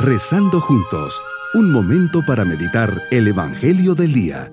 Rezando 0.00 0.60
juntos, 0.60 1.20
un 1.54 1.72
momento 1.72 2.24
para 2.24 2.44
meditar 2.44 3.02
el 3.10 3.26
Evangelio 3.26 3.96
del 3.96 4.12
Día. 4.12 4.52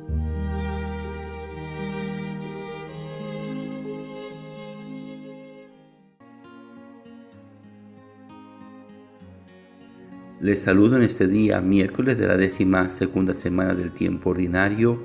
Les 10.42 10.64
saludo 10.64 10.96
en 10.96 11.04
este 11.04 11.28
día, 11.28 11.62
miércoles 11.62 12.18
de 12.18 12.26
la 12.26 12.38
décima 12.38 12.90
segunda 12.90 13.36
semana 13.36 13.76
del 13.76 13.92
tiempo 13.92 14.32
ordinario. 14.32 15.04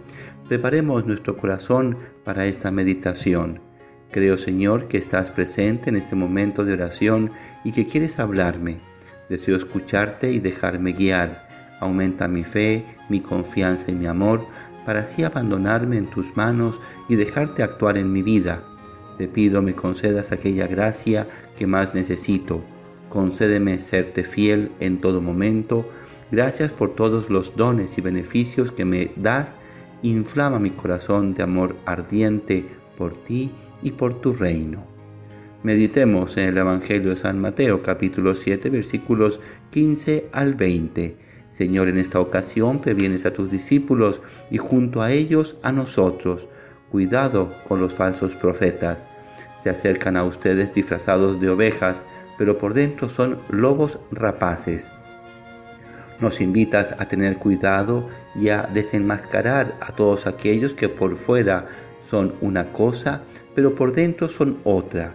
Preparemos 0.49 1.05
nuestro 1.05 1.37
corazón 1.37 1.99
para 2.25 2.47
esta 2.47 2.71
meditación. 2.71 3.61
Creo, 4.11 4.39
Señor, 4.39 4.89
que 4.89 4.97
estás 4.97 5.31
presente 5.31 5.91
en 5.91 5.97
este 5.97 6.17
momento 6.17 6.65
de 6.65 6.73
oración 6.73 7.31
y 7.63 7.73
que 7.73 7.87
quieres 7.87 8.19
hablarme. 8.19 8.90
Deseo 9.31 9.57
escucharte 9.57 10.31
y 10.33 10.41
dejarme 10.41 10.93
guiar. 10.93 11.49
Aumenta 11.81 12.29
mi 12.29 12.45
fe, 12.45 12.85
mi 13.09 13.21
confianza 13.21 13.91
y 13.91 13.95
mi 13.95 14.07
amor 14.07 14.45
para 14.85 15.01
así 15.01 15.23
abandonarme 15.23 15.99
en 15.99 16.11
tus 16.11 16.37
manos 16.37 16.81
y 17.09 17.15
dejarte 17.15 17.63
actuar 17.63 17.97
en 17.97 18.13
mi 18.13 18.23
vida. 18.23 18.63
Te 19.19 19.29
pido 19.29 19.63
me 19.63 19.75
concedas 19.75 20.33
aquella 20.33 20.67
gracia 20.67 21.29
que 21.57 21.69
más 21.69 21.95
necesito. 21.95 22.63
Concédeme 23.09 23.79
serte 23.79 24.25
fiel 24.25 24.73
en 24.81 25.01
todo 25.01 25.21
momento. 25.21 25.89
Gracias 26.33 26.73
por 26.73 26.97
todos 26.97 27.31
los 27.31 27.55
dones 27.55 27.99
y 27.99 28.01
beneficios 28.01 28.73
que 28.73 28.85
me 28.85 29.13
das. 29.15 29.57
Inflama 30.03 30.59
mi 30.59 30.71
corazón 30.71 31.35
de 31.35 31.45
amor 31.45 31.77
ardiente 31.87 32.65
por 32.99 33.15
ti 33.25 33.53
y 33.83 33.93
por 33.93 34.21
tu 34.21 34.33
reino. 34.33 34.90
Meditemos 35.63 36.39
en 36.39 36.49
el 36.49 36.57
Evangelio 36.57 37.11
de 37.11 37.17
San 37.17 37.39
Mateo 37.39 37.83
capítulo 37.83 38.35
7 38.35 38.71
versículos 38.71 39.41
15 39.73 40.31
al 40.33 40.55
20. 40.55 41.19
Señor, 41.53 41.89
en 41.89 41.99
esta 41.99 42.19
ocasión 42.19 42.81
previenes 42.81 43.27
a 43.27 43.35
tus 43.35 43.51
discípulos 43.51 44.23
y 44.51 44.57
junto 44.57 45.03
a 45.03 45.13
ellos 45.13 45.59
a 45.63 45.71
nosotros. 45.71 46.49
Cuidado 46.91 47.53
con 47.69 47.79
los 47.79 47.93
falsos 47.93 48.35
profetas. 48.35 49.07
Se 49.63 49.69
acercan 49.69 50.17
a 50.17 50.25
ustedes 50.25 50.73
disfrazados 50.73 51.39
de 51.43 51.51
ovejas, 51.51 52.07
pero 52.39 52.57
por 52.57 52.73
dentro 52.73 53.11
son 53.11 53.39
lobos 53.51 53.99
rapaces. 54.11 54.89
Nos 56.21 56.41
invitas 56.41 56.95
a 56.99 57.05
tener 57.05 57.37
cuidado 57.37 58.09
y 58.35 58.49
a 58.49 58.63
desenmascarar 58.63 59.75
a 59.83 59.93
todos 59.93 60.27
aquellos 60.27 60.73
que 60.73 60.89
por 60.89 61.17
fuera 61.17 61.67
son 62.11 62.35
una 62.41 62.73
cosa, 62.73 63.25
pero 63.55 63.75
por 63.75 63.93
dentro 63.93 64.31
son 64.31 64.59
otra, 64.65 65.15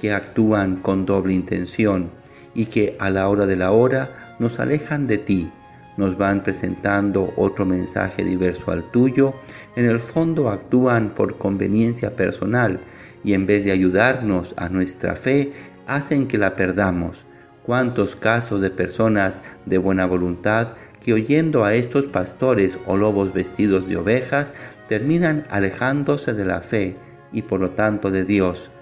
que 0.00 0.12
actúan 0.12 0.76
con 0.76 1.06
doble 1.06 1.34
intención 1.34 2.10
y 2.54 2.66
que 2.66 2.96
a 2.98 3.10
la 3.10 3.28
hora 3.28 3.46
de 3.46 3.56
la 3.56 3.72
hora 3.72 4.36
nos 4.38 4.60
alejan 4.60 5.06
de 5.06 5.18
ti, 5.18 5.50
nos 5.96 6.18
van 6.18 6.42
presentando 6.42 7.32
otro 7.36 7.64
mensaje 7.64 8.24
diverso 8.24 8.70
al 8.70 8.90
tuyo, 8.90 9.34
en 9.76 9.86
el 9.86 10.00
fondo 10.00 10.50
actúan 10.50 11.10
por 11.10 11.38
conveniencia 11.38 12.16
personal 12.16 12.80
y 13.24 13.34
en 13.34 13.46
vez 13.46 13.64
de 13.64 13.72
ayudarnos 13.72 14.54
a 14.56 14.68
nuestra 14.68 15.16
fe, 15.16 15.52
hacen 15.86 16.28
que 16.28 16.38
la 16.38 16.56
perdamos. 16.56 17.24
¿Cuántos 17.62 18.14
casos 18.14 18.60
de 18.60 18.70
personas 18.70 19.42
de 19.64 19.78
buena 19.78 20.06
voluntad 20.06 20.74
que 21.06 21.12
oyendo 21.12 21.64
a 21.64 21.74
estos 21.74 22.06
pastores 22.06 22.76
o 22.84 22.96
lobos 22.96 23.32
vestidos 23.32 23.88
de 23.88 23.96
ovejas 23.96 24.52
terminan 24.88 25.46
alejándose 25.50 26.34
de 26.34 26.44
la 26.44 26.62
fe 26.62 26.96
y 27.30 27.42
por 27.42 27.60
lo 27.60 27.70
tanto 27.70 28.10
de 28.10 28.24
Dios. 28.24 28.72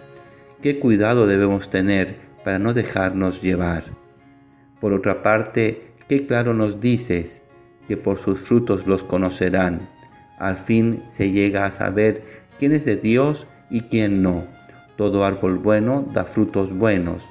¿Qué 0.64 0.78
cuidado 0.78 1.26
debemos 1.26 1.68
tener 1.68 2.16
para 2.42 2.58
no 2.58 2.72
dejarnos 2.72 3.42
llevar? 3.42 3.84
Por 4.80 4.94
otra 4.94 5.22
parte, 5.22 5.92
qué 6.08 6.26
claro 6.26 6.54
nos 6.54 6.80
dices 6.80 7.42
que 7.86 7.98
por 7.98 8.16
sus 8.16 8.40
frutos 8.40 8.86
los 8.86 9.02
conocerán. 9.02 9.90
Al 10.38 10.56
fin 10.56 11.02
se 11.10 11.30
llega 11.32 11.66
a 11.66 11.70
saber 11.70 12.24
quién 12.58 12.72
es 12.72 12.86
de 12.86 12.96
Dios 12.96 13.46
y 13.68 13.82
quién 13.82 14.22
no. 14.22 14.46
Todo 14.96 15.26
árbol 15.26 15.58
bueno 15.58 16.08
da 16.14 16.24
frutos 16.24 16.72
buenos 16.72 17.22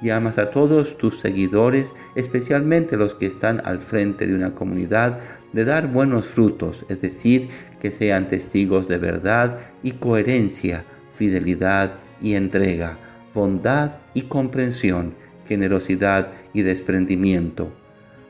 Llamas 0.00 0.38
a 0.38 0.52
todos 0.52 0.96
tus 0.96 1.18
seguidores, 1.18 1.92
especialmente 2.14 2.96
los 2.96 3.16
que 3.16 3.26
están 3.26 3.62
al 3.64 3.80
frente 3.80 4.28
de 4.28 4.34
una 4.34 4.54
comunidad, 4.54 5.18
de 5.52 5.64
dar 5.64 5.88
buenos 5.88 6.26
frutos, 6.26 6.86
es 6.88 7.00
decir, 7.00 7.48
que 7.80 7.90
sean 7.90 8.28
testigos 8.28 8.86
de 8.86 8.98
verdad 8.98 9.58
y 9.82 9.92
coherencia, 9.92 10.84
fidelidad 11.14 12.05
y 12.20 12.34
entrega, 12.34 12.98
bondad 13.34 13.92
y 14.14 14.22
comprensión, 14.22 15.14
generosidad 15.46 16.28
y 16.52 16.62
desprendimiento. 16.62 17.72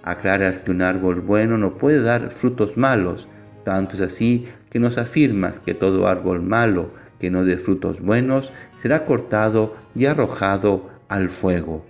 Aclaras 0.02 0.58
que 0.58 0.70
un 0.70 0.82
árbol 0.82 1.20
bueno 1.20 1.58
no 1.58 1.78
puede 1.78 2.00
dar 2.00 2.30
frutos 2.30 2.76
malos, 2.76 3.28
tanto 3.64 3.94
es 3.94 4.00
así 4.00 4.46
que 4.70 4.78
nos 4.78 4.98
afirmas 4.98 5.58
que 5.58 5.74
todo 5.74 6.06
árbol 6.06 6.42
malo 6.42 6.90
que 7.18 7.30
no 7.30 7.44
dé 7.44 7.56
frutos 7.58 8.00
buenos 8.00 8.52
será 8.80 9.04
cortado 9.04 9.76
y 9.94 10.06
arrojado 10.06 10.90
al 11.08 11.30
fuego. 11.30 11.84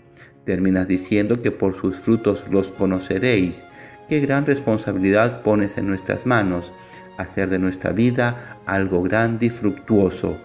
Terminas 0.44 0.86
diciendo 0.86 1.42
que 1.42 1.50
por 1.50 1.76
sus 1.76 1.96
frutos 1.96 2.44
los 2.50 2.68
conoceréis. 2.68 3.64
Qué 4.08 4.20
gran 4.20 4.46
responsabilidad 4.46 5.42
pones 5.42 5.76
en 5.78 5.88
nuestras 5.88 6.26
manos, 6.26 6.72
hacer 7.18 7.50
de 7.50 7.58
nuestra 7.58 7.90
vida 7.90 8.58
algo 8.64 9.02
grande 9.02 9.46
y 9.46 9.50
fructuoso. 9.50 10.36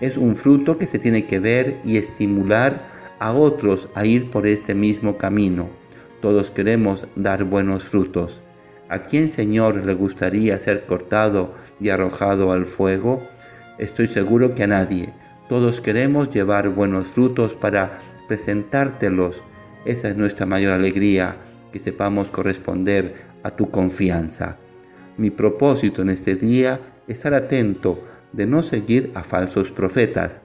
Es 0.00 0.16
un 0.16 0.36
fruto 0.36 0.78
que 0.78 0.86
se 0.86 0.98
tiene 0.98 1.26
que 1.26 1.40
ver 1.40 1.78
y 1.84 1.96
estimular 1.96 2.82
a 3.18 3.32
otros 3.32 3.88
a 3.94 4.06
ir 4.06 4.30
por 4.30 4.46
este 4.46 4.74
mismo 4.74 5.18
camino. 5.18 5.68
Todos 6.20 6.50
queremos 6.50 7.08
dar 7.16 7.44
buenos 7.44 7.84
frutos. 7.84 8.40
¿A 8.88 9.04
quién, 9.04 9.28
Señor, 9.28 9.84
le 9.84 9.94
gustaría 9.94 10.58
ser 10.58 10.86
cortado 10.86 11.54
y 11.80 11.88
arrojado 11.88 12.52
al 12.52 12.66
fuego? 12.66 13.22
Estoy 13.78 14.06
seguro 14.06 14.54
que 14.54 14.62
a 14.62 14.68
nadie. 14.68 15.12
Todos 15.48 15.80
queremos 15.80 16.30
llevar 16.30 16.68
buenos 16.70 17.08
frutos 17.08 17.54
para 17.54 17.98
presentártelos. 18.28 19.42
Esa 19.84 20.08
es 20.08 20.16
nuestra 20.16 20.46
mayor 20.46 20.72
alegría, 20.72 21.36
que 21.72 21.80
sepamos 21.80 22.28
corresponder 22.28 23.14
a 23.42 23.50
tu 23.50 23.70
confianza. 23.70 24.58
Mi 25.16 25.30
propósito 25.30 26.02
en 26.02 26.10
este 26.10 26.36
día 26.36 26.80
es 27.08 27.16
estar 27.18 27.34
atento 27.34 28.07
de 28.32 28.46
no 28.46 28.62
seguir 28.62 29.10
a 29.14 29.22
falsos 29.22 29.70
profetas, 29.70 30.40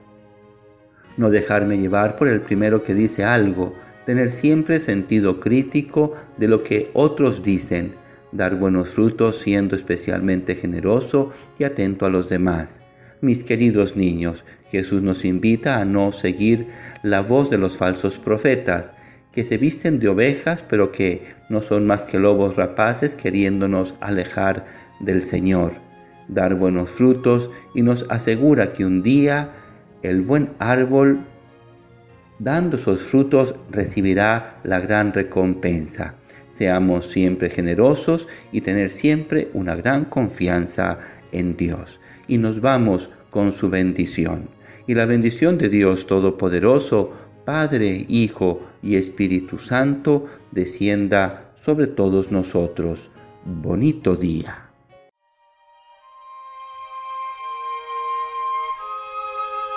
no 1.16 1.30
dejarme 1.30 1.78
llevar 1.78 2.16
por 2.16 2.28
el 2.28 2.40
primero 2.40 2.82
que 2.82 2.94
dice 2.94 3.24
algo, 3.24 3.74
tener 4.06 4.30
siempre 4.30 4.80
sentido 4.80 5.40
crítico 5.40 6.14
de 6.36 6.48
lo 6.48 6.62
que 6.62 6.90
otros 6.92 7.42
dicen, 7.42 7.92
dar 8.32 8.56
buenos 8.56 8.90
frutos 8.90 9.38
siendo 9.38 9.76
especialmente 9.76 10.56
generoso 10.56 11.32
y 11.58 11.64
atento 11.64 12.04
a 12.04 12.10
los 12.10 12.28
demás. 12.28 12.82
Mis 13.20 13.44
queridos 13.44 13.96
niños, 13.96 14.44
Jesús 14.70 15.02
nos 15.02 15.24
invita 15.24 15.78
a 15.78 15.84
no 15.84 16.12
seguir 16.12 16.66
la 17.02 17.20
voz 17.20 17.48
de 17.48 17.58
los 17.58 17.76
falsos 17.76 18.18
profetas, 18.18 18.92
que 19.32 19.44
se 19.44 19.56
visten 19.56 19.98
de 19.98 20.08
ovejas, 20.08 20.64
pero 20.68 20.92
que 20.92 21.22
no 21.48 21.62
son 21.62 21.86
más 21.86 22.04
que 22.04 22.20
lobos 22.20 22.56
rapaces 22.56 23.16
queriéndonos 23.16 23.94
alejar 24.00 24.66
del 25.00 25.22
Señor, 25.22 25.72
dar 26.28 26.54
buenos 26.54 26.90
frutos 26.90 27.50
y 27.74 27.82
nos 27.82 28.06
asegura 28.08 28.72
que 28.72 28.84
un 28.84 29.02
día 29.02 29.50
el 30.02 30.20
buen 30.20 30.50
árbol, 30.58 31.20
dando 32.38 32.78
sus 32.78 33.02
frutos, 33.02 33.54
recibirá 33.70 34.60
la 34.62 34.80
gran 34.80 35.12
recompensa. 35.12 36.16
Seamos 36.50 37.06
siempre 37.06 37.50
generosos 37.50 38.28
y 38.52 38.60
tener 38.60 38.90
siempre 38.90 39.50
una 39.54 39.74
gran 39.74 40.04
confianza 40.04 40.98
en 41.32 41.56
Dios. 41.56 42.00
Y 42.28 42.38
nos 42.38 42.60
vamos 42.60 43.10
con 43.30 43.52
su 43.52 43.70
bendición. 43.70 44.48
Y 44.86 44.94
la 44.94 45.06
bendición 45.06 45.58
de 45.58 45.68
Dios 45.68 46.06
Todopoderoso, 46.06 47.12
Padre, 47.44 48.04
Hijo 48.08 48.62
y 48.82 48.96
Espíritu 48.96 49.58
Santo, 49.58 50.26
descienda 50.52 51.52
sobre 51.64 51.86
todos 51.86 52.30
nosotros. 52.30 53.10
Bonito 53.44 54.14
día. 54.14 54.63